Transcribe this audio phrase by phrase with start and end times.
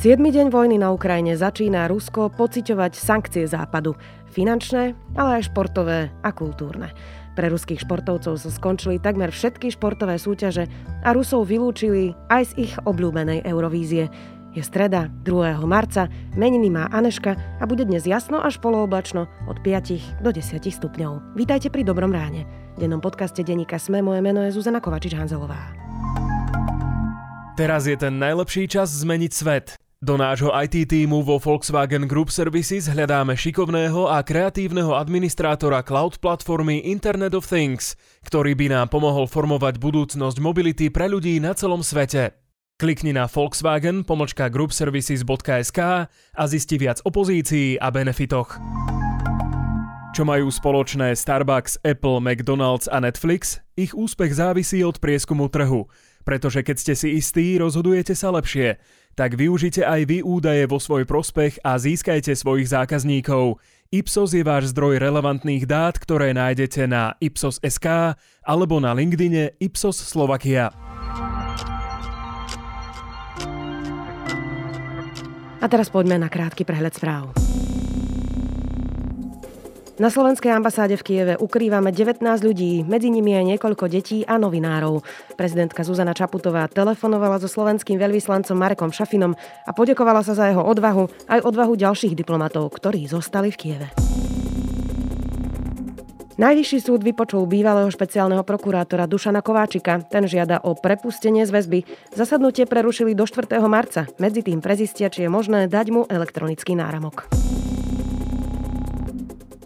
[0.00, 0.16] 7.
[0.16, 3.92] deň vojny na Ukrajine začína Rusko pociťovať sankcie západu.
[4.32, 6.88] Finančné, ale aj športové a kultúrne.
[7.36, 10.72] Pre ruských športovcov sa skončili takmer všetky športové súťaže
[11.04, 14.08] a Rusov vylúčili aj z ich obľúbenej Eurovízie.
[14.56, 15.60] Je streda, 2.
[15.68, 21.36] marca, meniny má Aneška a bude dnes jasno až polooblačno od 5 do 10 stupňov.
[21.36, 22.48] Vítajte pri Dobrom ráne.
[22.80, 25.76] V dennom podcaste Deníka Sme moje meno je Zuzana Kovačič-Hanzelová.
[27.60, 29.76] Teraz je ten najlepší čas zmeniť svet.
[30.00, 36.80] Do nášho IT týmu vo Volkswagen Group Services hľadáme šikovného a kreatívneho administrátora cloud platformy
[36.88, 42.32] Internet of Things, ktorý by nám pomohol formovať budúcnosť mobility pre ľudí na celom svete.
[42.80, 48.56] Klikni na Volkswagen pomočka groupservices.sk a zisti viac o pozícii a benefitoch.
[50.16, 53.60] Čo majú spoločné Starbucks, Apple, McDonald's a Netflix?
[53.76, 55.84] Ich úspech závisí od prieskumu trhu–
[56.24, 58.76] pretože keď ste si istí, rozhodujete sa lepšie.
[59.18, 63.58] Tak využite aj vy údaje vo svoj prospech a získajte svojich zákazníkov.
[63.90, 68.14] Ipsos je váš zdroj relevantných dát, ktoré nájdete na Ipsos.sk
[68.46, 70.70] alebo na LinkedIne Ipsos Slovakia.
[75.60, 77.36] A teraz poďme na krátky prehľad správ.
[80.00, 85.04] Na slovenskej ambasáde v Kieve ukrývame 19 ľudí, medzi nimi aj niekoľko detí a novinárov.
[85.36, 91.04] Prezidentka Zuzana Čaputová telefonovala so slovenským veľvyslancom Marekom Šafinom a podekovala sa za jeho odvahu
[91.28, 93.86] aj odvahu ďalších diplomatov, ktorí zostali v Kieve.
[96.40, 100.00] Najvyšší súd vypočul bývalého špeciálneho prokurátora Dušana Kováčika.
[100.08, 101.84] Ten žiada o prepustenie z väzby.
[102.16, 103.52] Zasadnutie prerušili do 4.
[103.68, 104.08] marca.
[104.16, 107.28] Medzi tým prezistia, či je možné dať mu elektronický náramok.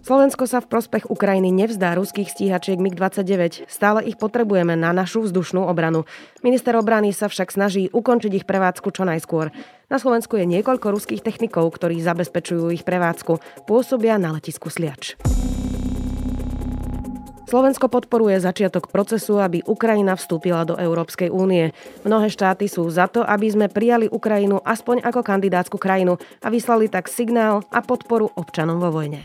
[0.04, 3.64] Slovensko sa v prospech Ukrajiny nevzdá ruských stíhačiek MiG-29.
[3.72, 6.04] Stále ich potrebujeme na našu vzdušnú obranu.
[6.44, 9.48] Minister obrany sa však snaží ukončiť ich prevádzku čo najskôr.
[9.88, 13.64] Na Slovensku je niekoľko ruských technikov, ktorí zabezpečujú ich prevádzku.
[13.64, 15.16] Pôsobia na letisku Sliač.
[17.48, 21.72] Slovensko podporuje začiatok procesu, aby Ukrajina vstúpila do Európskej únie.
[22.04, 26.92] Mnohé štáty sú za to, aby sme prijali Ukrajinu aspoň ako kandidátsku krajinu a vyslali
[26.92, 29.24] tak signál a podporu občanom vo vojne.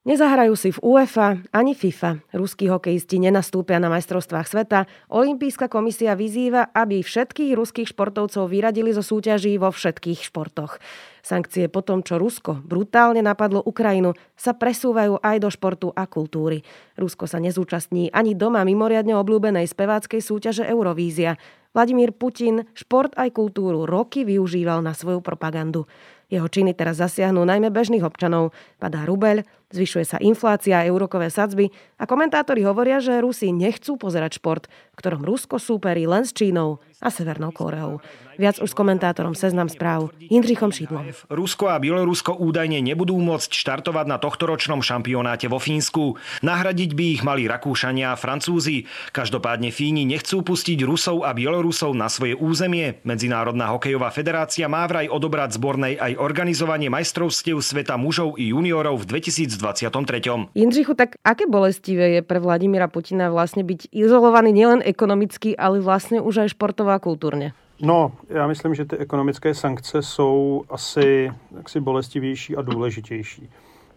[0.00, 2.24] Nezahrajú si v UEFA ani FIFA.
[2.32, 4.88] Ruskí hokejisti nenastúpia na majstrovstvách sveta.
[5.12, 10.80] Olympijská komisia vyzýva, aby všetkých ruských športovcov vyradili zo súťaží vo všetkých športoch.
[11.20, 16.64] Sankcie po tom, čo Rusko brutálne napadlo Ukrajinu, sa presúvajú aj do športu a kultúry.
[16.96, 21.36] Rusko sa nezúčastní ani doma mimoriadne obľúbenej speváckej súťaže Eurovízia.
[21.76, 25.84] Vladimír Putin šport aj kultúru roky využíval na svoju propagandu.
[26.30, 28.54] Jeho činy teraz zasiahnu najmä bežných občanov.
[28.78, 34.42] Padá rubeľ, zvyšuje sa inflácia a eurokové sadzby a komentátori hovoria, že Rusi nechcú pozerať
[34.42, 38.02] šport, v ktorom Rusko súperí len s Čínou a Severnou Kóreou.
[38.40, 41.12] Viac už s komentátorom Seznam správ Jindřichom Šídlom.
[41.28, 46.16] Rusko a Bielorusko údajne nebudú môcť štartovať na tohtoročnom šampionáte vo Fínsku.
[46.40, 48.88] Nahradiť by ich mali Rakúšania a Francúzi.
[49.12, 53.04] Každopádne Fíni nechcú pustiť Rusov a Bielorusov na svoje územie.
[53.04, 59.20] Medzinárodná hokejová federácia má vraj odobrať zbornej aj organizovanie majstrovstiev sveta mužov i juniorov v
[59.60, 60.20] 2023.
[60.54, 66.20] Jindřichu, tak aké bolestivé je pre Vladimíra Putina vlastne byť izolovaný nielen ekonomicky, ale vlastne
[66.20, 67.52] už aj športovo a kultúrne?
[67.82, 73.48] No, já myslím, že ty ekonomické sankce jsou asi jaksi bolestivější a důležitější.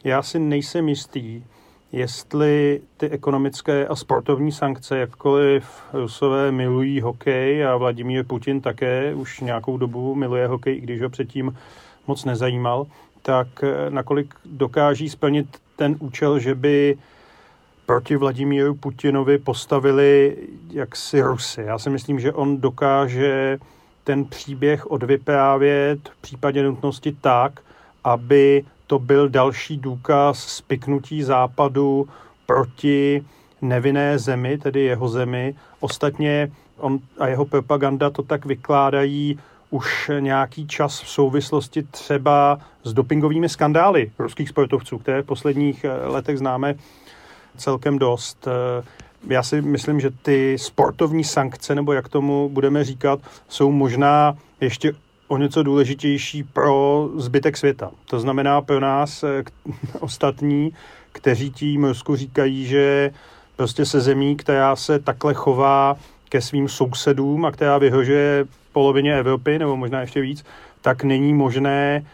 [0.03, 1.43] Já si nejsem jistý,
[1.91, 9.39] jestli ty ekonomické a sportovní sankce, jakkoliv Rusové milují hokej a Vladimír Putin také už
[9.39, 11.55] nějakou dobu miluje hokej, i když ho předtím
[12.07, 12.87] moc nezajímal,
[13.23, 13.47] tak
[13.89, 16.97] nakolik dokáží splnit ten účel, že by
[17.85, 20.37] proti Vladimíru Putinovi postavili
[20.69, 21.61] jaksi Rusy.
[21.61, 23.57] Já si myslím, že on dokáže
[24.03, 27.59] ten příběh odvyprávět v případě nutnosti tak,
[28.03, 32.07] aby to byl další důkaz spiknutí západu
[32.45, 33.25] proti
[33.61, 35.55] nevinné zemi, tedy jeho zemi.
[35.79, 39.39] Ostatně on a jeho propaganda to tak vykládají
[39.73, 46.07] už nějaký čas v souvislosti třeba s dopingovými skandály ruských sportovců, které v posledních eh,
[46.07, 46.75] letech známe
[47.57, 48.47] celkem dost.
[48.47, 48.83] Eh,
[49.29, 54.93] já si myslím, že ty sportovní sankce, nebo jak tomu budeme říkat, jsou možná ještě
[55.27, 57.91] o něco důležitější pro zbytek světa.
[58.05, 59.43] To znamená pro nás eh,
[59.99, 60.73] ostatní,
[61.11, 63.11] kteří tím Rusku říkají, že
[63.55, 65.97] prostě se zemí, která se takhle chová
[66.29, 70.45] ke svým sousedům a která vyhožuje polovině Evropy, nebo možná ještě víc,
[70.81, 72.05] tak není možné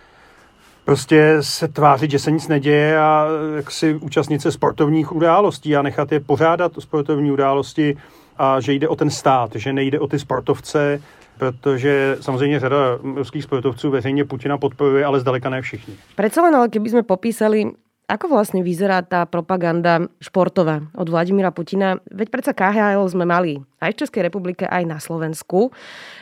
[0.85, 5.81] prostě se tvářit, že se nic neděje a jak si účastnit se sportovních událostí a
[5.81, 7.97] nechat je pořádat sportovní události
[8.37, 11.01] a že jde o ten stát, že nejde o ty sportovce,
[11.37, 12.77] protože samozřejmě řada
[13.15, 15.93] ruských sportovců veřejně Putina podporuje, ale zdaleka ne všichni.
[16.15, 17.71] Predsa len, ale keby popísali
[18.09, 22.01] Ako vlastne vyzerá tá propaganda športová od Vladimíra Putina?
[22.09, 25.69] Veď predsa KHL sme mali aj v Českej republike, aj na Slovensku.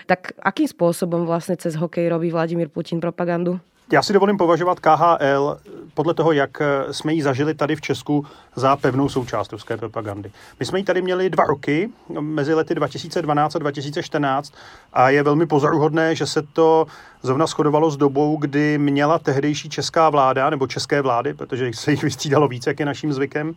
[0.04, 3.64] Tak akým spôsobom vlastne cez hokej robí Vladimír Putin propagandu?
[3.92, 5.58] Já si dovolím považovat KHL
[5.94, 6.62] podle toho, jak
[6.92, 8.26] jsme ji zažili tady v Česku
[8.56, 10.32] za pevnou součást ruské propagandy.
[10.60, 11.90] My jsme ji tady měli dva roky,
[12.20, 14.54] mezi lety 2012 a 2014
[14.94, 16.86] a je velmi pozoruhodné, že se to
[17.22, 22.04] zrovna shodovalo s dobou, kdy měla tehdejší česká vláda, nebo české vlády, protože se jich
[22.04, 23.56] vystřídalo víc, jak je naším zvykem,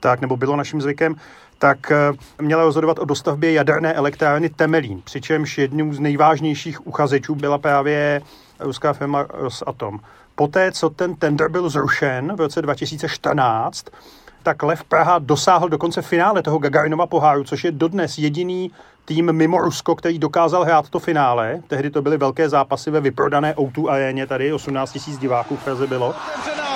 [0.00, 1.16] tak, nebo bylo naším zvykem,
[1.58, 1.96] tak eh,
[2.42, 8.22] měla rozhodovat o dostavbě jaderné elektrárny Temelín, přičemž jedním z nejvážnějších uchazečů byla právě
[8.60, 10.00] ruská firma Rosatom.
[10.34, 13.86] Poté, co ten tender byl zrušen v roce 2014,
[14.42, 18.70] tak Lev Praha dosáhl dokonce finále toho Gagarinova poháru, což je dodnes jediný
[19.04, 21.60] tým mimo Rusko, který dokázal hrát to finále.
[21.68, 25.86] Tehdy to byly velké zápasy ve vyprodané O2 aréně, tady 18 tisíc diváků v Praze
[25.86, 26.14] bylo.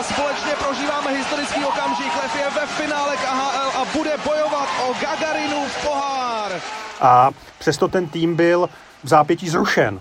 [0.03, 2.13] Společně prožíváme historický okamžik.
[2.23, 6.53] Lev je ve finále KHL a bude bojovat o Gagarinův pohár.
[7.01, 8.69] A přesto ten tým byl
[9.05, 10.01] v zápětí zrušen,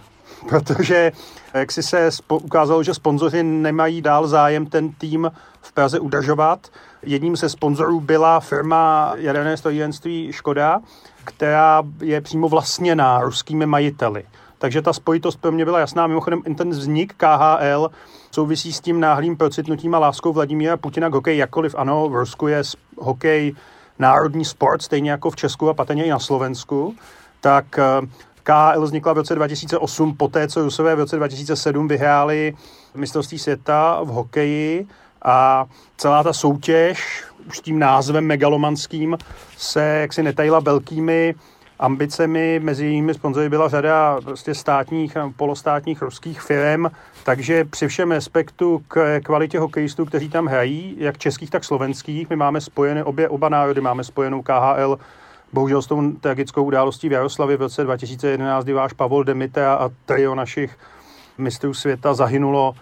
[0.49, 1.11] protože
[1.53, 5.31] jak si se ukázalo, že sponzoři nemají dál zájem ten tým
[5.61, 6.67] v Praze udržovat.
[7.03, 10.79] Jedním ze sponzorů byla firma jaderné strojírenství Škoda,
[11.23, 14.23] která je přímo vlastněná ruskými majiteli.
[14.57, 16.07] Takže ta spojitost pro mě byla jasná.
[16.07, 17.91] Mimochodem, ten vznik KHL
[18.31, 22.47] souvisí s tím náhlým procitnutím a láskou Vladimíra Putina k hokeji, jakkoliv ano, v Rusku
[22.47, 22.61] je
[22.97, 23.55] hokej
[23.99, 26.95] národní sport, stejně jako v Česku a patrně i na Slovensku,
[27.41, 28.07] tak eh,
[28.49, 32.53] KHL vznikla v roce 2008, poté co Rusové v roce 2007 vyhráli
[32.95, 34.87] mistrovství světa v hokeji
[35.21, 35.65] a
[35.97, 39.17] celá ta soutěž už tím názvem megalomanským
[39.57, 41.35] se jaksi netajila velkými
[41.79, 42.59] ambicemi.
[42.63, 46.85] Mezi jejími sponzory byla řada prostě státních a polostátních ruských firm,
[47.23, 52.35] takže při všem respektu k kvalitě hokejistů, kteří tam hrají, jak českých, tak slovenských, my
[52.35, 54.99] máme spojené obě, oba národy, máme spojenou KHL
[55.53, 59.89] bohužel s tou tragickou událostí v Jaroslavě v roce 2011, kdy váš Pavol Demite a
[60.05, 60.77] trio našich
[61.37, 62.75] mistrů světa zahynulo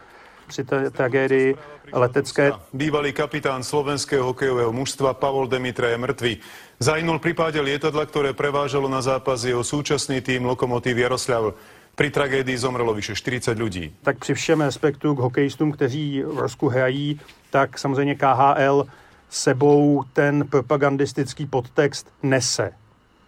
[0.48, 1.56] při té tragédii
[1.94, 2.52] letecké.
[2.74, 6.38] Bývalý kapitán slovenského hokejového mužstva Pavol Demitra je mŕtvý.
[6.80, 11.58] Zahynul v prípade lietadla, ktoré prevážalo na zápas jeho súčasný tým Lokomotív Jaroslav.
[11.96, 13.96] Při tragédii zomrelo vyše 40 lidí.
[14.04, 17.20] Tak při všem respektu k hokejistům, kteří v Rusku hrají,
[17.50, 18.86] tak samozřejmě KHL
[19.30, 22.72] sebou ten propagandistický podtext nese.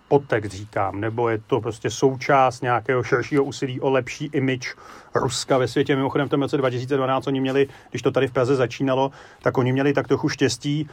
[0.07, 4.75] Podtext říkám, nebo je to prostě součást nějakého širšího úsilí o lepší image
[5.15, 5.95] Ruska ve světě.
[5.95, 9.11] Mimochodem v tom roce 2012 oni měli, když to tady v Praze začínalo,
[9.41, 10.89] tak oni měli tak trochu štěstí,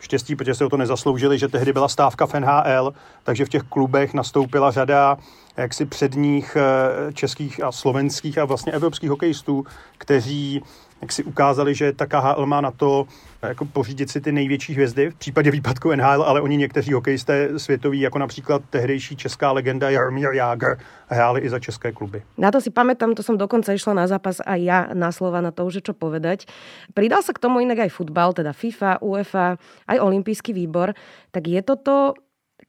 [0.00, 2.92] štěstí, protože se o to nezasloužili, že tehdy byla stávka v NHL,
[3.24, 5.18] takže v těch klubech nastoupila řada
[5.56, 9.64] jaksi předních eh, českých a slovenských a vlastně evropských hokejistů,
[9.98, 10.62] kteří
[11.00, 13.06] jak si ukázali, že ta KHL má na to
[13.42, 18.00] jako pořídit si ty největší hvězdy v případě výpadku NHL, ale oni někteří hokejisté světoví,
[18.00, 20.76] jako například tehdejší česká legenda Jaromír Jágr,
[21.06, 22.22] hráli i za české kluby.
[22.38, 25.50] Na to si pamätám, to som dokonca išla na zápas a ja na slova na
[25.50, 26.46] to, že čo povedať.
[26.92, 29.56] Pridal sa k tomu inak aj futbal, teda FIFA, UEFA,
[29.88, 30.92] aj olympijský výbor.
[31.32, 32.14] Tak je toto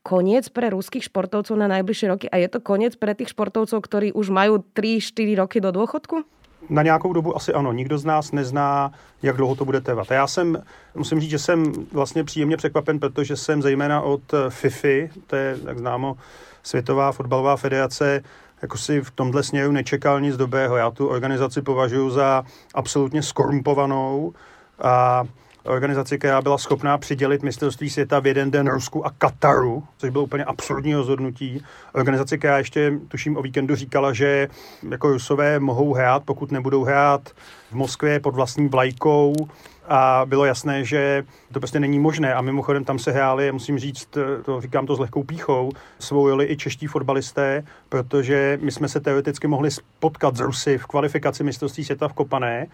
[0.02, 4.08] koniec pre ruských športovcov na najbližšie roky a je to koniec pre tých športovcov, ktorí
[4.16, 6.26] už majú 3-4 roky do dôchodku?
[6.70, 7.72] Na nějakou dobu asi ano.
[7.72, 8.92] Nikdo z nás nezná,
[9.22, 10.10] jak dlouho to bude trvat.
[10.10, 10.62] já jsem,
[10.94, 15.78] musím říct, že jsem vlastně příjemně překvapen, protože jsem zejména od FIFI, to je, jak
[15.78, 16.16] známo,
[16.62, 18.22] Světová fotbalová federace,
[18.62, 20.76] jako si v tomhle směru nečekal nic dobrého.
[20.76, 24.32] Já tu organizaci považuji za absolutně skorumpovanou
[24.82, 25.24] a
[25.64, 30.24] organizaci, která byla schopná přidělit mistrovství světa v jeden den Rusku a Kataru, což bylo
[30.24, 31.62] úplně absurdní rozhodnutí.
[31.92, 34.48] Organizace, která ještě, tuším, o víkendu říkala, že
[34.90, 37.30] jako Rusové mohou hrát, pokud nebudou hrát
[37.70, 39.34] v Moskvě pod vlastní vlajkou,
[39.88, 42.34] a bylo jasné, že to prostě není možné.
[42.34, 44.08] A mimochodem tam se hráli, musím říct,
[44.44, 49.46] to říkám to s lehkou píchou, svou i čeští fotbalisté, protože my jsme se teoreticky
[49.46, 52.66] mohli spotkat z Rusy v kvalifikaci mistrovství světa v Kopané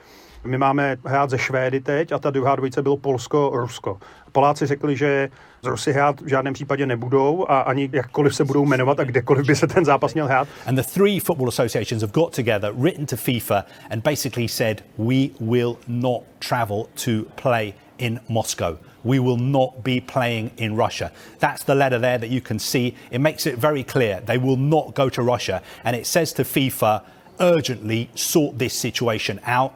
[0.45, 3.99] my máme hrát ze Švédy teď a ta druhá dvojice bylo Polsko-Rusko.
[4.33, 5.29] Poláci řekli, že
[5.63, 9.47] z Rusy hrát v žádném případě nebudou a ani jakkoliv se budou jmenovat a kdekoliv
[9.47, 10.49] by se ten zápas měl hrát.
[10.67, 15.31] And the three football associations have got together, written to FIFA and basically said we
[15.41, 17.11] will not travel to
[17.43, 18.77] play in Moscow.
[19.05, 21.11] We will not be playing in Russia.
[21.39, 22.95] That's the letter there that you can see.
[23.11, 25.63] It makes it very clear they will not go to Russia.
[25.85, 27.03] And it says to FIFA,
[27.41, 29.73] urgently sort this situation out.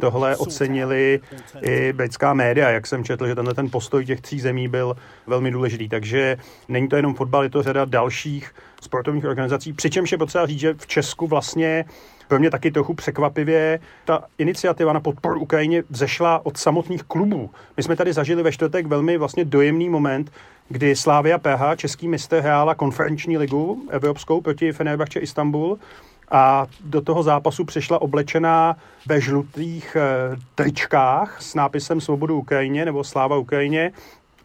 [0.00, 1.20] Tohle ocenili
[1.62, 5.50] i britská média, jak jsem četl, že tenhle ten postoj těch tří zemí byl velmi
[5.50, 5.88] důležitý.
[5.88, 6.36] Takže
[6.68, 9.72] není to jenom fotbal, je to řada dalších sportovních organizací.
[9.72, 11.84] Přičemž je potřeba říct, že v Česku vlastně
[12.28, 17.50] pro mě taky trochu překvapivě ta iniciativa na podporu Ukrajině vzešla od samotných klubů.
[17.76, 20.32] My jsme tady zažili ve čtvrtek velmi vlastně dojemný moment,
[20.68, 25.78] kdy Slávia PH, český mistr, hrála konferenční ligu evropskou proti Fenerbahce Istanbul
[26.30, 30.00] a do toho zápasu přišla oblečená ve žlutých e,
[30.54, 33.92] tričkách s nápisem Svobodu Ukrajině nebo Sláva Ukrajině.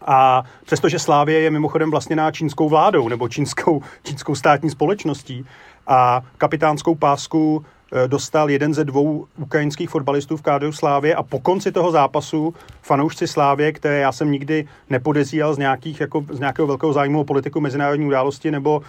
[0.05, 5.45] A přestože Slávě je mimochodem vlastněná čínskou vládou nebo čínskou, čínskou státní společností
[5.87, 11.39] a kapitánskou pásku Eh, dostal jeden ze dvou ukrajinských fotbalistů v kádru Slávě a po
[11.39, 16.67] konci toho zápasu fanoušci Slávě, které já jsem nikdy nepodezíral z, nějakých, jako, z nějakého
[16.67, 18.81] velkého zájmu o politiku mezinárodní události nebo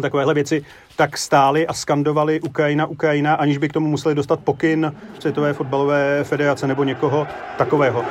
[0.00, 0.64] takovéhle věci,
[0.96, 6.24] tak stáli a skandovali Ukrajina, Ukrajina, aniž by k tomu museli dostat pokyn Světové fotbalové
[6.24, 7.26] federace nebo někoho
[7.58, 8.04] takového.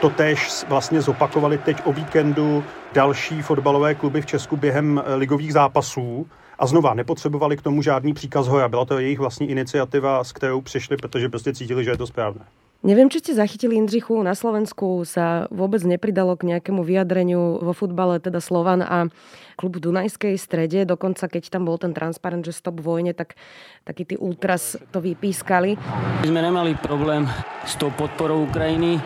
[0.00, 5.52] To tež vlastně zopakovali teď o víkendu další fotbalové kluby v Česku během eh, ligových
[5.52, 6.26] zápasů.
[6.58, 8.68] A znova, nepotřebovali k tomu žádný příkaz hoja.
[8.68, 12.44] Byla to jejich vlastní iniciativa, s kterou přišli, protože prostě cítili, že je to správné.
[12.78, 18.22] Neviem, či ste zachytili Indřichu, na Slovensku sa vôbec nepridalo k nejakému vyjadreniu vo futbale,
[18.22, 19.10] teda Slovan a
[19.58, 20.86] klub v Dunajskej strede.
[20.86, 23.34] Dokonca, keď tam bol ten transparent, že stop vojne, tak
[23.82, 25.74] takí tí ultras to vypískali.
[26.22, 27.26] My sme nemali problém
[27.66, 29.02] s tou podporou Ukrajiny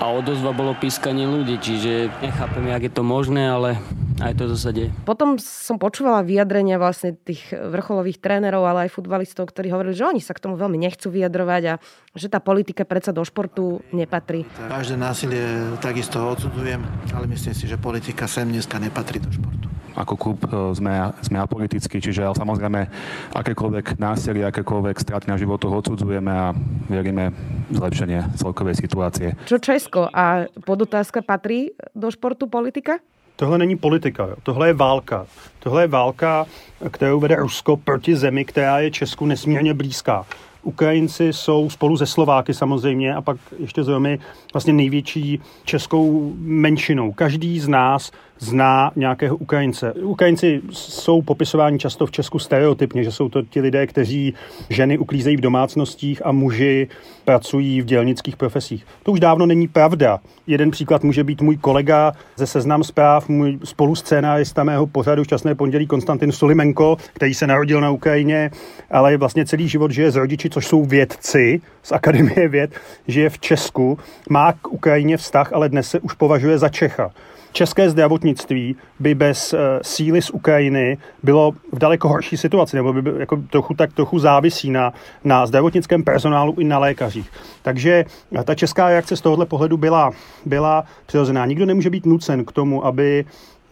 [0.00, 3.76] a odozva bolo pískanie ľudí, čiže nechápem, jak je to možné, ale
[4.18, 4.88] aj to zase deje.
[5.06, 10.20] Potom som počúvala vyjadrenia vlastne tých vrcholových trénerov, ale aj futbalistov, ktorí hovorili, že oni
[10.22, 11.74] sa k tomu veľmi nechcú vyjadrovať a
[12.14, 14.46] že tá politika predsa do športu nepatrí.
[14.68, 15.44] Každé násilie
[15.78, 16.82] takisto odsudzujem,
[17.14, 21.42] ale myslím si, že politika sem dneska nepatrí do športu ako klub e, sme, sme
[21.42, 22.86] apolitickí, čiže samozrejme
[23.34, 26.54] akékoľvek násilie, akékoľvek straty na životoch odsudzujeme a
[26.86, 27.34] veríme
[27.74, 29.34] zlepšenie celkovej situácie.
[29.50, 33.02] Čo Česko a podotázka patrí do športu politika?
[33.40, 35.26] Tohle není politika, tohle je válka.
[35.58, 36.46] Tohle je válka,
[36.90, 40.26] kterou vede Rusko proti zemi, která je Česku nesmírně blízká.
[40.62, 44.18] Ukrajinci jsou spolu ze Slováky samozřejmě a pak ještě Romy
[44.52, 47.12] vlastně největší českou menšinou.
[47.12, 49.92] Každý z nás zná nějakého Ukrajince.
[49.92, 54.34] Ukrajinci jsou popisováni často v Česku stereotypně, že jsou to ti lidé, kteří
[54.70, 56.88] ženy uklízejí v domácnostích a muži
[57.24, 58.86] pracují v dělnických profesích.
[59.02, 60.20] To už dávno není pravda.
[60.46, 65.86] Jeden příklad může být můj kolega ze Seznam zpráv, můj spoluscénárista mého pořadu Šťastné pondělí
[65.86, 68.50] Konstantin Sulimenko, který se narodil na Ukrajině,
[68.90, 72.70] ale vlastně celý život žije s rodiči, což jsou vědci z Akademie věd,
[73.08, 73.98] žije v Česku,
[74.30, 77.10] má k Ukrajině vztah, ale dnes se už považuje za Čecha
[77.52, 83.02] české zdravotnictví by bez uh, síly z Ukrajiny bylo v daleko horší situaci, nebo by
[83.02, 84.92] byl jako trochu tak trochu závisí na,
[85.24, 87.30] na zdravotnickém personálu i na lékařích.
[87.62, 88.04] Takže
[88.38, 90.10] eh, ta česká reakce z tohohle pohledu byla,
[90.46, 91.46] byla přirozená.
[91.46, 93.24] Nikdo nemůže být nucen k tomu, aby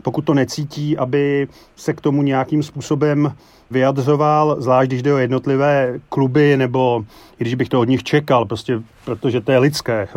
[0.03, 3.33] pokud to necítí, aby se k tomu nějakým způsobem
[3.71, 7.05] vyjadřoval, zvlášť když jde o jednotlivé kluby, nebo
[7.39, 10.09] i když bych to od nich čekal, prostě, protože to je lidské,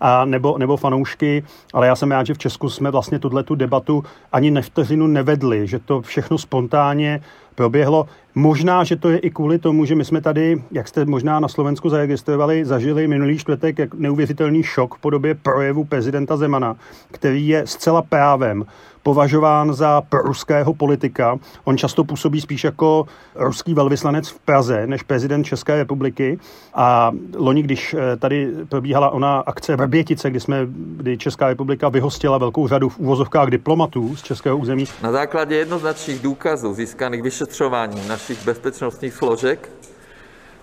[0.00, 3.54] a nebo, nebo fanoušky, ale já jsem rád, že v Česku jsme vlastně tuhle tu
[3.54, 7.20] debatu ani ne vteřinu nevedli, že to všechno spontánně
[7.58, 8.06] proběhlo.
[8.34, 11.48] Možná, že to je i kvůli tomu, že my jsme tady, jak jste možná na
[11.48, 16.76] Slovensku zaregistrovali, zažili minulý čtvrtek jak neuvěřitelný šok v podobě projevu prezidenta Zemana,
[17.10, 18.64] který je zcela právem
[19.02, 21.38] považován za ruského politika.
[21.64, 22.87] On často působí spíš jako
[23.34, 26.38] ruský velvyslanec v Praze než prezident České republiky.
[26.74, 32.38] A loni, když eh, tady probíhala ona akce Vrbětice, kdy, jsme, kdy Česká republika vyhostila
[32.38, 34.84] velkou řadu v úvozovkách diplomatů z českého území.
[35.02, 39.70] Na základě jednoznačných důkazů získaných vyšetřováním našich bezpečnostních složek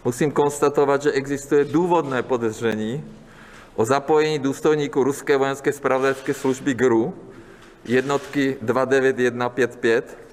[0.05, 3.03] musím konstatovat, že existuje důvodné podezření
[3.75, 7.13] o zapojení důstojníků ruské vojenské spravodajské služby GRU
[7.86, 10.25] jednotky 29155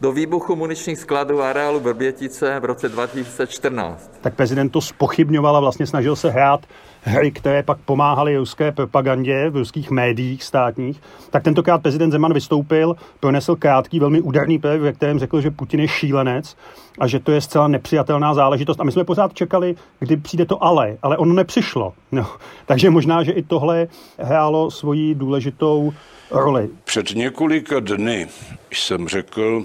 [0.00, 4.10] do výbuchu muničních skladů a areálu Vrbětice v roce 2014.
[4.20, 6.60] Tak prezident to spochybňoval a vlastně snažil se hrát
[7.02, 12.96] hry, které pak pomáhaly ruské propagandě v ruských médiích státních, tak tentokrát prezident Zeman vystoupil,
[13.20, 16.56] pronesl krátký, velmi úderný projev, ve kterém řekl, že Putin je šílenec
[16.98, 18.80] a že to je zcela nepřijatelná záležitost.
[18.80, 21.92] A my jsme pořád čekali, kdy přijde to ale, ale ono nepřišlo.
[22.12, 22.26] No,
[22.66, 23.88] takže možná, že i tohle
[24.18, 25.92] hrálo svoji důležitou
[26.30, 26.68] roli.
[26.84, 28.26] Před několika dny
[28.72, 29.64] jsem řekl,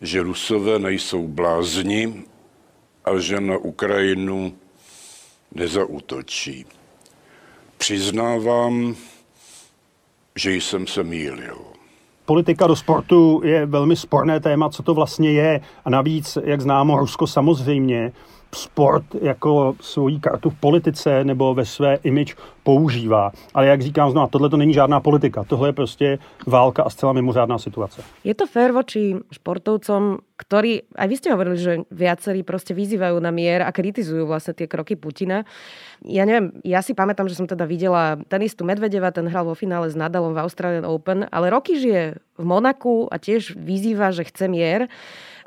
[0.00, 2.14] že Rusové nejsou blázni
[3.04, 4.52] a že na Ukrajinu
[5.54, 6.66] nezautočí.
[7.78, 8.96] Přiznávám,
[10.36, 11.58] že jsem se mýlil.
[12.24, 15.60] Politika do sportu je velmi sporné téma, co to vlastně je.
[15.84, 18.12] A navíc, jak známo, Rusko samozřejmě
[18.54, 22.34] sport jako svoji kartu v politice nebo ve své image
[22.68, 23.32] používá.
[23.56, 25.44] Ale jak říkám znovu, tohle to není žádná politika.
[25.44, 28.04] Tohle je prostě válka a zcela mimořádná situace.
[28.24, 33.32] Je to fér voči športovcom, ktorí, aj vy ste hovorili, že viacerí proste vyzývajú na
[33.32, 35.48] mier a kritizujú vlastne tie kroky Putina.
[36.04, 39.88] Ja neviem, ja si pamätám, že som teda videla tenistu Medvedeva, ten hral vo finále
[39.88, 44.46] s Nadalom v Australian Open, ale roky žije v Monaku a tiež vyzýva, že chce
[44.46, 44.86] mier.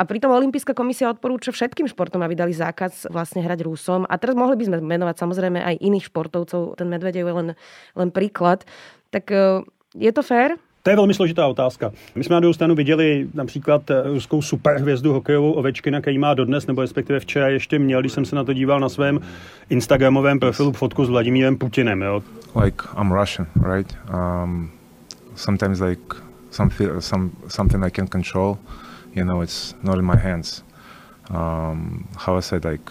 [0.01, 4.09] A pritom Olympijská komisia odporúča všetkým športom, aby dali zákaz vlastne hrať Rusom.
[4.09, 6.73] A teraz mohli by sme menovať samozrejme aj iných športovcov.
[6.73, 7.55] Ten Medvedev je len,
[7.95, 8.63] len príklad.
[9.09, 9.37] Tak e,
[9.95, 10.51] je to fér?
[10.83, 11.91] To je velmi složitá otázka.
[12.15, 16.67] My jsme na druhou stranu viděli například e, ruskou superhvězdu hokejovou Ovečkina, který má dodnes,
[16.67, 19.19] nebo respektive včera ještě měl, když jsem se na to díval na svém
[19.69, 22.01] Instagramovém profilu fotku s Vladimírem Putinem.
[22.01, 22.23] Jo.
[22.63, 23.97] Like I'm Russian, right?
[24.13, 24.71] Um,
[25.35, 26.15] sometimes like
[26.51, 28.57] some, some, something I can control
[29.13, 30.63] you know, it's not in my hands.
[31.29, 32.89] Um, how I said, like,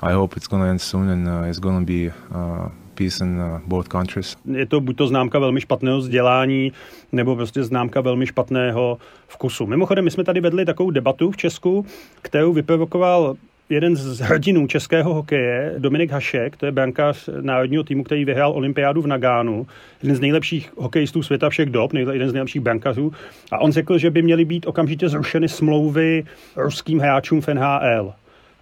[0.00, 2.68] I hope it's gonna end soon and uh, it's gonna be uh,
[3.00, 4.36] in uh, both countries.
[4.52, 6.72] Je to buď to známka velmi špatného vzdělání,
[7.12, 9.66] nebo prostě známka velmi špatného vkusu.
[9.66, 11.86] Mimochodem, my jsme tady vedli takovou debatu v Česku,
[12.22, 13.36] kterou vyprovokoval
[13.70, 19.02] jeden z hrdinů českého hokeje, Dominik Hašek, to je brankář národního týmu, který vyhrál olympiádu
[19.02, 19.66] v Nagánu,
[20.02, 23.12] jeden z nejlepších hokejistů světa všech dob, jeden z nejlepších brankařů.
[23.52, 26.24] A on řekl, že by měly být okamžitě zrušeny smlouvy
[26.56, 28.12] ruským hráčům v NHL.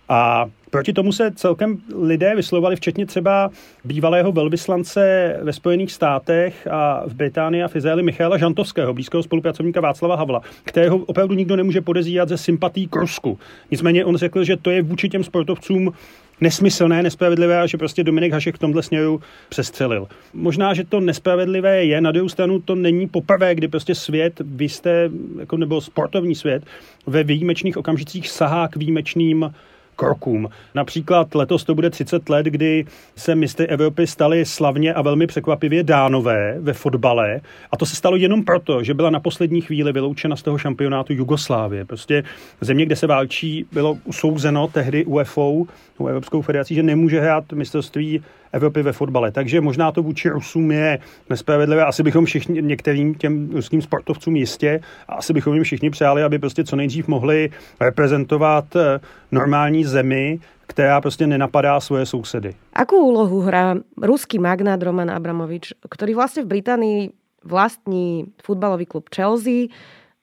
[0.08, 3.50] A proti tomu se celkem lidé vyslovali, včetně třeba
[3.84, 9.80] bývalého velvyslance ve Spojených státech a v Británii a v Izraeli Michaela Žantovského, blízkého spolupracovníka
[9.80, 13.38] Václava Havla, kterého opravdu nikdo nemůže podezírat ze sympatí k Rusku.
[13.70, 15.92] Nicméně on řekl, že to je vůči těm sportovcům
[16.40, 20.08] nesmyslné, nespravedlivé a že prostě Dominik Hašek v tomhle směru přestřelil.
[20.34, 24.68] Možná, že to nespravedlivé je, na druhou stranu to není poprvé, kdy prostě svět, vy
[24.68, 26.64] jste, jako nebo sportovní svět,
[27.06, 29.50] ve výjimečných okamžicích sahá k výjimečným
[29.98, 30.48] krokům.
[30.74, 32.84] Například letos to bude 30 let, kdy
[33.16, 37.40] se mistry Evropy stali slavně a velmi překvapivě dánové ve fotbale.
[37.72, 41.12] A to se stalo jenom proto, že byla na poslední chvíli vyloučena z toho šampionátu
[41.12, 41.84] Jugoslávie.
[41.84, 42.22] Prostě
[42.60, 45.64] země, kde se válčí, bylo usouzeno tehdy UFO,
[46.00, 49.30] Evropskou federací, že nemůže hrát mistrovství Evropy ve fotbale.
[49.32, 50.98] Takže možná to vůči Rusům je
[51.30, 51.84] nespravedlivé.
[51.84, 56.38] Asi bychom všichni, některým těm ruským sportovcům jistě, a asi bychom jim všichni přáli, aby
[56.38, 59.00] prostě co nejdřív mohli reprezentovat eh,
[59.32, 62.54] normální zemi, která prostě nenapadá svoje sousedy.
[62.76, 66.98] Akú úlohu hrá ruský magnát Roman Abramovič, ktorý vlastne v Británii
[67.40, 69.72] vlastní futbalový klub Chelsea,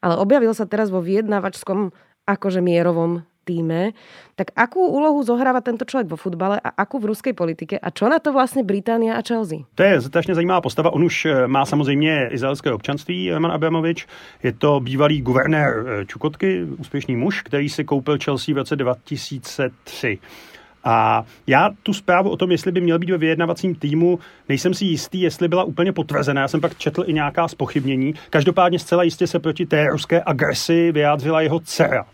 [0.05, 1.89] ale objavil sa teraz vo vyjednávačskom
[2.29, 3.93] akože mierovom týme.
[4.35, 8.09] Tak akú úlohu zohráva tento člověk vo futbale a akú v ruské politike a čo
[8.09, 9.59] na to vlastně Británia a Chelsea?
[9.75, 10.93] To je strašně zajímavá postava.
[10.93, 14.07] On už eh, má samozřejmě izraelské občanství, Roman Abramovič.
[14.43, 20.19] Je to bývalý guvernér eh, Čukotky, úspěšný muž, který si koupil Chelsea v roce 2003.
[20.85, 24.85] A já tu zprávu o tom, jestli by měl být ve vyjednavacím týmu, nejsem si
[24.85, 26.41] jistý, jestli byla úplně potvrzená.
[26.41, 28.13] Já jsem pak četl i nějaká spochybnění.
[28.29, 32.05] Každopádně zcela jistě se proti té ruské agresi vyjádřila jeho dcera.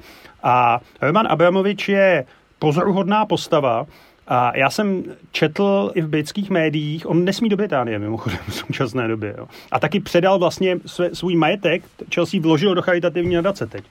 [0.43, 2.25] A Roman Abramovič je
[2.59, 3.85] pozoruhodná postava,
[4.27, 9.07] a já jsem četl i v britských médiích, on nesmí do Británie mimochodem v současné
[9.07, 9.35] době.
[9.37, 9.47] Jo.
[9.71, 13.83] A taky předal vlastně své, svůj majetek, Chelsea vložil do charitativní nadace teď.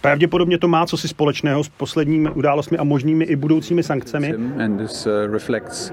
[0.00, 4.34] Pravděpodobně to má co si společného s posledními událostmi a možnými i budoucími sankcemi.
[4.64, 5.92] And this, uh, reflects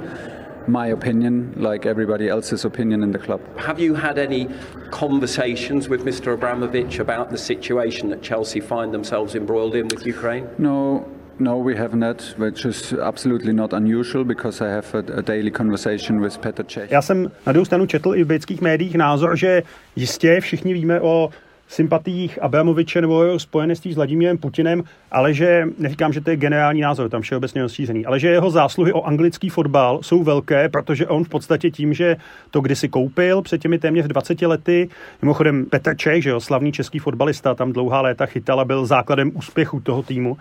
[0.68, 3.42] my opinion, like everybody else's opinion in the club.
[3.58, 4.48] Have you had any
[4.92, 6.34] conversations with Mr.
[6.34, 10.48] Abramovich about the situation that Chelsea find themselves embroiled in with Ukraine?
[10.58, 11.06] No,
[11.40, 15.52] no, we have not, which is absolutely not unusual because I have a, a daily
[15.52, 16.92] conversation with Petr Cech.
[16.92, 19.64] Já jsem na druhou stranu četl i v britských médiích názor, že
[19.96, 21.30] jistě všichni víme o
[21.68, 26.82] sympatiích Abramoviče nebo jeho spojenství s Vladimírem Putinem, ale že, neříkám, že to je generální
[26.82, 31.24] názor, tam všeobecně rozšířený, ale že jeho zásluhy o anglický fotbal jsou velké, protože on
[31.24, 32.16] v podstatě tím, že
[32.52, 34.90] to kdysi koupil před těmi téměř 20 lety,
[35.22, 39.32] mimochodem Petr Čech, že jo, slavný český fotbalista, tam dlouhá léta chytal a byl základem
[39.36, 40.38] úspěchu toho týmu,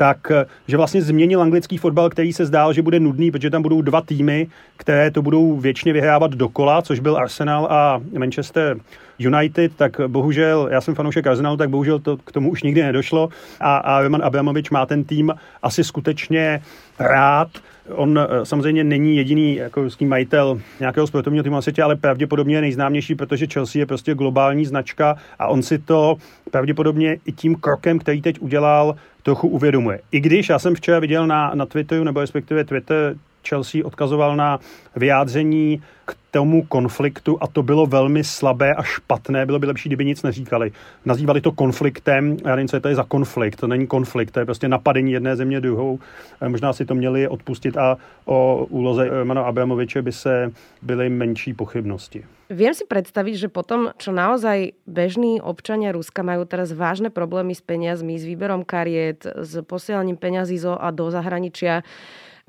[0.00, 0.32] tak
[0.66, 4.00] že vlastně změnil anglický fotbal, který se zdál, že bude nudný, protože tam budou dva
[4.00, 8.76] týmy, které to budou věčně vyhrávat dokola, což byl Arsenal a Manchester
[9.18, 13.28] United, tak bohužel, já jsem fanoušek Arsenalu, tak bohužel to k tomu už nikdy nedošlo
[13.60, 15.32] a, a Roman Abramovič má ten tým
[15.62, 16.62] asi skutečně
[16.98, 17.48] rád.
[17.92, 22.60] On eh, samozřejmě není jediný jako majitel nějakého sportovního týmu na světě, ale pravděpodobně je
[22.60, 26.16] nejznámější, protože Chelsea je prostě globální značka a on si to
[26.50, 30.00] pravděpodobně i tím krokem, který teď udělal, trochu uvědomuje.
[30.12, 33.14] I když já jsem včera viděl na, na Twitteru, nebo respektive Twitter
[33.48, 34.58] Chelsea odkazoval na
[34.96, 39.46] vyjádření k tomu konfliktu a to bylo velmi slabé a špatné.
[39.46, 40.72] Bylo by lepší, kdyby nic neříkali.
[41.04, 42.36] Nazývali to konfliktem.
[42.44, 43.56] Já nevím, co to je za konflikt.
[43.56, 45.98] To není konflikt, to je prostě napadení jedné země druhou.
[46.40, 51.54] Eh, možná si to měli odpustit a o úloze Mana Abramoviče by se byly menší
[51.54, 52.24] pochybnosti.
[52.50, 57.62] Viem si predstaviť, že potom, čo naozaj bežní občania Ruska majú teraz vážne problémy s
[57.62, 61.86] peniazmi, s výberom kariet, s posielaním peňazí zo a do zahraničia,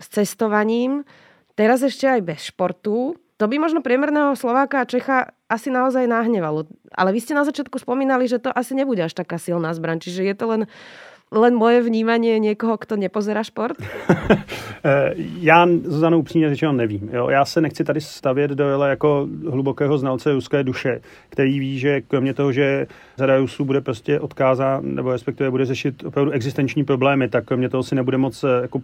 [0.02, 1.06] s cestovaním,
[1.54, 6.70] teraz ešte aj bez športu, to by možno priemerného Slováka a Čecha asi naozaj nahnevalo.
[6.94, 9.98] Ale vy ste na začiatku spomínali, že to asi nebude až taká silná zbraň.
[9.98, 10.62] Čiže je to len
[11.32, 13.78] len moje vnímanie někoho, kdo nepozerá šport?
[14.86, 17.10] Eh, já Zuzanu upřímně řečeno nevím.
[17.14, 17.30] Jo?
[17.30, 22.02] Já se nechci tady stavět do jele jako hlubokého znalce ruské duše, který ví, že
[22.02, 27.30] kromě toho, že řada Rusů bude prostě odkázán, nebo respektive bude řešit opravdu existenční problémy,
[27.30, 28.82] tak kromě toho si nebude moc eh, jako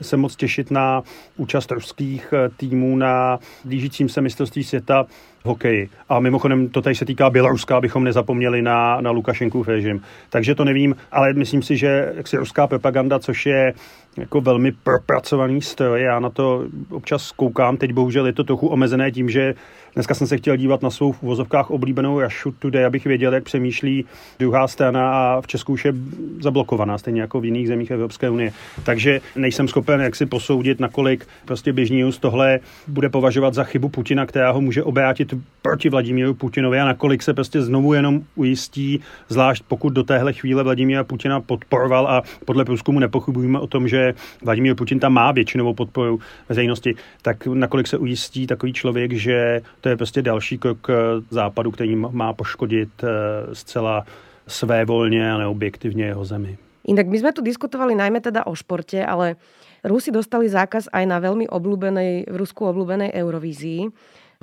[0.00, 1.02] se moc těšit na
[1.36, 5.06] účast ruských eh, týmů na blížícím se mistrovství světa
[5.42, 5.88] v hokeji.
[6.08, 10.02] A mimochodem to tady se týká Běloruska, abychom nezapomněli na, na Lukašenkův režim.
[10.30, 13.74] Takže to nevím, ale myslím si, že jaksi ruská propaganda, což je
[14.16, 16.02] jako velmi propracovaný stroj.
[16.02, 19.54] Já na to občas koukám, teď bohužel je to trochu omezené tím, že
[19.94, 23.44] dneska jsem se chtěl dívat na svou v uvozovkách oblíbenou Russia Today, abych věděl, jak
[23.44, 24.04] přemýšlí
[24.38, 25.94] druhá strana a v Česku už je
[26.40, 28.52] zablokovaná, stejně jako v jiných zemích Evropské unie.
[28.84, 33.88] Takže nejsem schopen jak si posoudit, nakolik prostě běžný z tohle bude považovat za chybu
[33.88, 39.00] Putina, která ho může obrátit proti Vladimíru Putinovi a nakolik se prostě znovu jenom ujistí,
[39.28, 44.14] zvlášť pokud do téhle chvíle Vladimíra Putina podporoval a podle průzkumu nepochybujeme o tom, že
[44.42, 49.88] Vladimír Putin tam má většinovou podporu veřejnosti, tak nakolik se ujistí takový člověk, že to
[49.88, 50.88] je prostě další krok
[51.30, 53.08] západu, který má poškodit eh,
[53.52, 54.06] zcela
[54.46, 56.58] svévolně a neobjektivně jeho zemi.
[56.82, 59.38] Inak my sme tu diskutovali najmä teda o športe, ale
[59.86, 63.86] Rusi dostali zákaz aj na veľmi obľúbenej, v Rusku obľúbenej Eurovízii.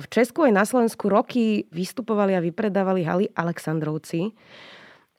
[0.00, 4.32] V Česku aj na Slovensku roky vystupovali a vypredávali haly Aleksandrovci.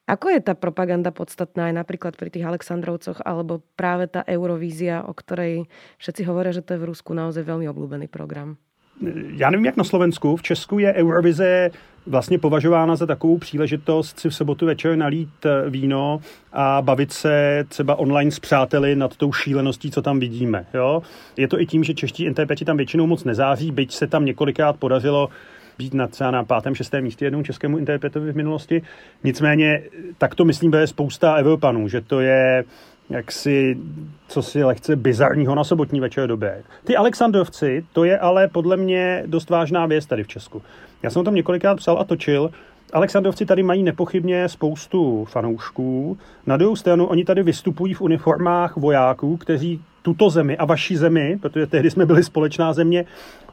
[0.09, 5.13] Ako je tá propaganda podstatná aj napríklad pri tých Aleksandrovcoch alebo práve tá Eurovízia, o
[5.13, 5.69] ktorej
[6.01, 8.57] všetci hovoria, že to je v Rusku naozaj veľmi obľúbený program?
[9.27, 10.35] Já nevím, jak na Slovensku.
[10.35, 11.71] V Česku je Eurovize
[12.07, 16.19] vlastně považována za takovou příležitost si v sobotu večer nalít eh, víno
[16.53, 20.65] a bavit se třeba online s přáteli nad tou šíleností, co tam vidíme.
[20.73, 21.01] Jo?
[21.37, 24.75] Je to i tím, že čeští interpreti tam většinou moc nezáří, byť se tam několikrát
[24.77, 25.29] podařilo
[25.77, 28.81] být na třeba na pátém, šestém místě jednomu českému interpretovi v minulosti.
[29.23, 29.83] Nicméně
[30.17, 32.63] tak to myslím, bude spousta Evropanů, že to je
[33.11, 33.77] jaksi,
[34.27, 36.63] co si lehce bizarního na sobotní večer době.
[36.83, 40.61] Ty Alexandrovci, to je ale podle mě dost vážná věc tady v Česku.
[41.03, 42.51] Já jsem o tom několikrát psal a točil.
[42.93, 46.17] Alexandrovci tady mají nepochybně spoustu fanoušků.
[46.45, 51.37] Na druhou stranu oni tady vystupují v uniformách vojáků, kteří tuto zemi a vaší zemi,
[51.41, 53.05] protože tehdy jsme byli společná země,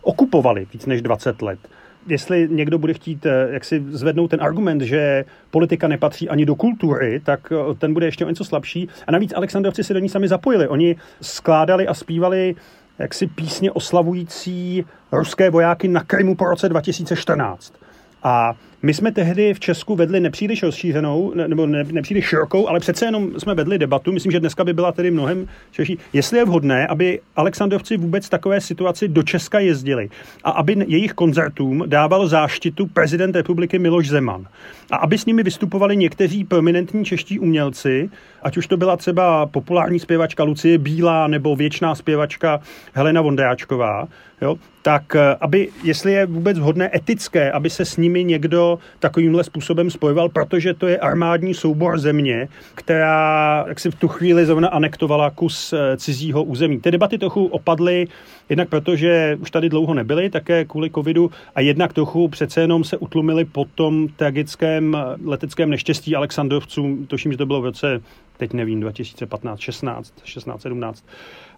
[0.02, 1.58] okupovali víc než 20 let
[2.06, 6.54] jestli někdo bude chtít eh, jak si zvednout ten argument, že politika nepatří ani do
[6.54, 8.88] kultury, tak eh, ten bude ještě o něco slabší.
[9.06, 10.68] A navíc Alexandrovci se do ní sami zapojili.
[10.68, 12.54] Oni skládali a zpívali
[12.98, 17.74] jaksi písně oslavující ruské vojáky na Krymu po roce 2014.
[18.22, 23.04] A my jsme tehdy v Česku vedli nepříliš rozšířenou, nebo ne, nepříliš širokou, ale přece
[23.04, 24.12] jenom jsme vedli debatu.
[24.12, 25.98] Myslím, že dneska by byla tedy mnohem širší.
[26.12, 30.10] Jestli je vhodné, aby Alexandrovci vůbec takové situaci do Česka jezdili
[30.44, 34.46] a aby jejich koncertům dával záštitu prezident republiky Miloš Zeman.
[34.90, 38.10] A aby s nimi vystupovali někteří prominentní čeští umělci,
[38.42, 42.60] ať už to byla třeba populární zpěvačka Lucie Bílá nebo věčná zpěvačka
[42.92, 44.08] Helena Vondráčková,
[44.42, 49.44] jo, tak eh, aby, jestli je vůbec vhodné etické, aby se s nimi někdo takovýmhle
[49.44, 54.68] způsobem spojoval, protože to je armádní soubor země, která jak si v tu chvíli zrovna
[54.68, 56.80] anektovala kus eh, cizího území.
[56.80, 58.06] Ty debaty trochu opadly,
[58.48, 62.96] jednak protože už tady dlouho nebyly, také kvůli covidu, a jednak trochu přece jenom se
[62.96, 68.00] utlumili po tom tragickém eh, leteckém neštěstí Alexandrovců, toším, že to bylo v roce,
[68.38, 71.04] teď nevím, 2015, 16, 16, 17.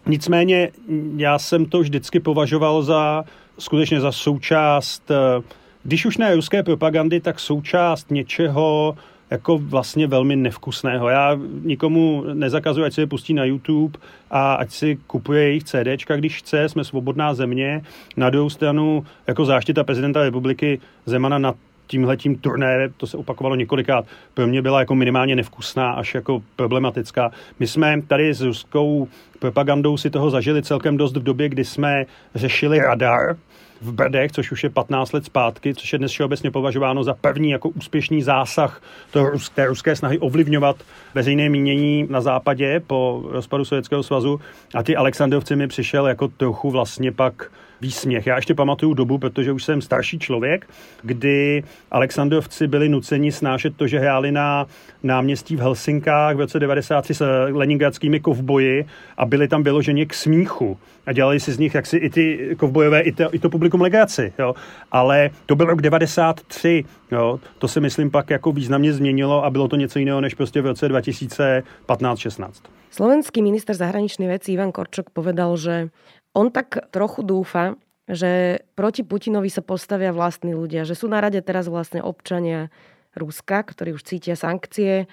[0.05, 0.71] Nicméně
[1.17, 3.23] já jsem to vždycky považoval za
[3.59, 5.41] skutečně za součást, eh,
[5.83, 8.97] když už ne ruské propagandy, tak součást něčeho
[9.31, 11.09] jako vlastně velmi nevkusného.
[11.09, 13.99] Já nikomu nezakazuji, ať si je pustí na YouTube
[14.31, 17.83] a ať si kupuje jejich CDčka, když chce, jsme svobodná země.
[18.17, 21.53] Na druhou stranu, jako záštita prezidenta republiky Zemana na
[21.91, 27.31] tímhletím turné, to se opakovalo několikrát, pro mě byla jako minimálně nevkusná až jako problematická.
[27.59, 29.07] My jsme tady s ruskou
[29.39, 33.35] propagandou si toho zažili celkem dost v době, kdy jsme řešili radar,
[33.81, 37.49] v Brdech, což už je 15 let zpátky, což je dnes všeobecně považováno za první
[37.49, 40.75] jako úspěšný zásah toho, té ruské snahy ovlivňovat
[41.15, 44.41] veřejné mínění na západě po rozpadu Sovětského svazu.
[44.75, 48.27] A ty Alexandrovci mi přišel jako trochu vlastně pak výsměch.
[48.27, 50.69] Já ještě pamatuju dobu, protože už jsem starší člověk,
[51.01, 54.67] kdy Alexandrovci byli nuceni snášet to, že hráli na
[55.03, 58.85] náměstí v Helsinkách v roce 93 s leningradskými kovboji
[59.17, 63.01] a byli tam vyloženě k smíchu a dělali si z nich jaksi i ty kovbojové,
[63.01, 64.53] i to, i to publikum legaci, jo.
[64.91, 67.39] Ale to byl rok 93, jo.
[67.57, 70.65] To se myslím pak jako významně změnilo a bylo to něco jiného než prostě v
[70.65, 72.51] roce 2015-16.
[72.91, 75.89] Slovenský minister zahraničných vecí Ivan Korčok povedal, že
[76.33, 77.75] on tak trochu dúfa,
[78.11, 82.67] že proti Putinovi sa postavia vlastní ľudia, že sú na rade teraz vlastne občania
[83.15, 85.07] Ruska, ktorí už cítia sankcie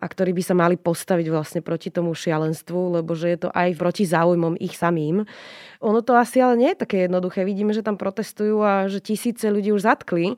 [0.00, 3.76] a ktorí by sa mali postaviť vlastne proti tomu šialenstvu, lebo že je to aj
[3.76, 5.24] proti záujmom ich samým.
[5.80, 7.44] Ono to asi ale nie je také jednoduché.
[7.48, 10.36] Vidíme, že tam protestujú a že tisíce ľudí už zatkli.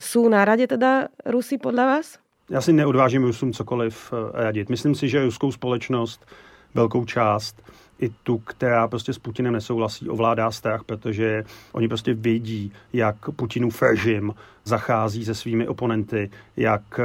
[0.00, 2.06] Sú na rade teda Rusy podľa vás?
[2.50, 4.68] Já si neodvážím Rusům cokoliv eh, radit.
[4.68, 6.26] Myslím si, že ruskou společnost,
[6.74, 7.62] velkou část,
[8.02, 13.82] i tu, která prostě s Putinem nesouhlasí, ovládá strach, protože oni prostě vědí, jak Putinův
[13.82, 14.34] režim
[14.64, 17.04] zachází se svými oponenty, jak eh,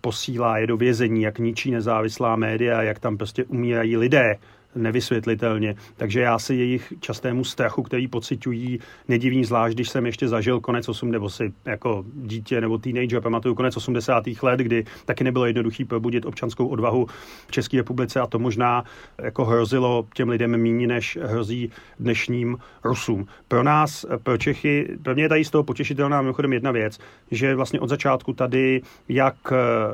[0.00, 4.36] posílá je do vězení, jak ničí nezávislá média, jak tam prostě umírají lidé
[4.74, 5.74] nevysvětlitelně.
[5.96, 10.88] Takže já si jejich častému strachu, který pocitují, nedivím zvlášť, když jsem ještě zažil konec
[10.88, 14.24] 8 nebo si jako dítě nebo teenager, pamatuju konec 80.
[14.42, 17.06] let, kdy taky nebylo jednoduché probudit občanskou odvahu
[17.46, 18.84] v České republice a to možná
[19.18, 23.26] jako hrozilo těm lidem méně, než hrozí dnešním Rusům.
[23.48, 26.98] Pro nás, pro Čechy, pro mě je tady z toho potěšitelná mimochodem jedna věc,
[27.30, 29.36] že vlastně od začátku tady jak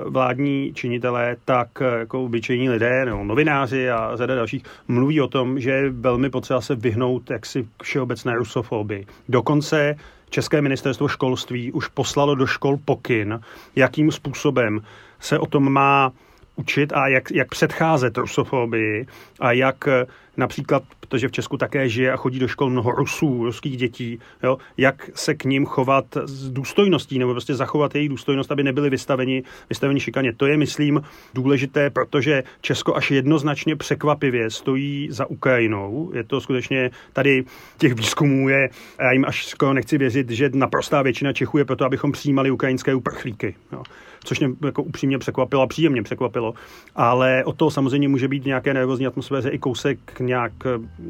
[0.07, 5.71] vládní činitelé, tak jako obyčejní lidé nebo novináři a řada dalších mluví o tom, že
[5.71, 9.07] je velmi potřeba se vyhnout jaksi k všeobecné rusofobii.
[9.29, 9.97] Dokonce
[10.31, 13.41] České ministerstvo školství už poslalo do škol pokyn,
[13.77, 14.81] jakým způsobem
[15.21, 16.13] se o tom má
[16.57, 19.07] učit a jak, jak předcházet rusofobii
[19.41, 19.89] a jak
[20.37, 24.59] například, protože v Česku také žije a chodí do škol mnoho Rusů, ruských dětí, jo,
[24.77, 29.43] jak se k ním chovat s důstojností nebo prostě zachovat jejich důstojnost, aby nebyli vystaveni,
[29.69, 30.33] vystaveni šikaně.
[30.33, 31.03] To je, myslím,
[31.35, 36.11] důležité, protože Česko až jednoznačně překvapivě stojí za Ukrajinou.
[36.15, 37.45] Je to skutečně tady
[37.79, 38.69] těch výzkumů je,
[39.01, 42.95] já jim až skoro nechci věřit, že naprostá většina Čechů je proto, abychom přijímali ukrajinské
[42.95, 43.55] uprchlíky.
[43.73, 43.83] Jo
[44.25, 46.55] což mě jako upřímně překvapilo a příjemně překvapilo.
[46.97, 50.53] Ale od toho samozřejmě může být nějaké nervózní atmosféře i kousek nějak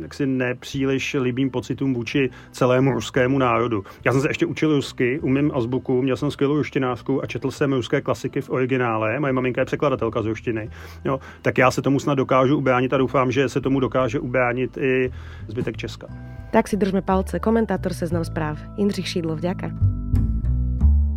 [0.00, 3.84] jaksi nepříliš libým pocitům vůči celému ruskému národu.
[4.04, 7.72] Já jsem se ještě učil rusky, umím azbuku, měl jsem skvělou ruštinářku a četl jsem
[7.72, 9.20] ruské klasiky v originále.
[9.20, 10.70] Moje maminka je překladatelka z ruštiny.
[11.04, 14.76] Jo, tak já se tomu snad dokážu ubránit a doufám, že se tomu dokáže ubránit
[14.76, 15.12] i
[15.48, 16.06] zbytek Česka.
[16.50, 17.38] Tak si držme palce.
[17.38, 18.58] Komentátor Seznam správ.
[18.76, 19.70] Jindřich Šídlo, vďaka.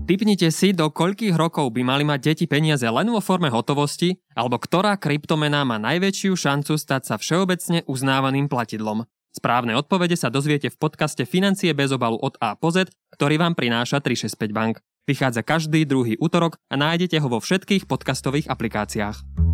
[0.04, 4.60] Typnite si, do koľkých rokov by mali mať deti peniaze len vo forme hotovosti, alebo
[4.60, 9.08] ktorá kryptomena má najväčšiu šancu stať sa všeobecne uznávaným platidlom.
[9.32, 13.56] Správne odpovede sa dozviete v podcaste Financie bez obalu od A po Z, ktorý vám
[13.56, 14.76] prináša 365 Bank.
[15.08, 19.53] Vychádza každý druhý útorok a nájdete ho vo všetkých podcastových aplikáciách.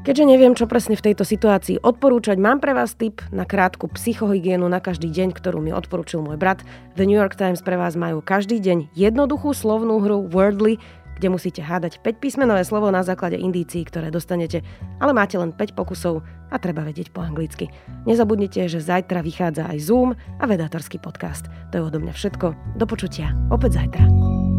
[0.00, 4.64] Keďže neviem, čo presne v tejto situácii odporúčať, mám pre vás tip na krátku psychohygienu
[4.64, 6.64] na každý deň, ktorú mi odporúčil môj brat.
[6.96, 10.80] The New York Times pre vás majú každý deň jednoduchú slovnú hru Wordly,
[11.20, 14.64] kde musíte hádať 5 písmenové slovo na základe indícií, ktoré dostanete,
[15.04, 17.68] ale máte len 5 pokusov a treba vedieť po anglicky.
[18.08, 21.52] Nezabudnite, že zajtra vychádza aj Zoom a vedátorský podcast.
[21.76, 22.80] To je odo mňa všetko.
[22.80, 23.36] Do počutia.
[23.52, 24.49] Opäť zajtra.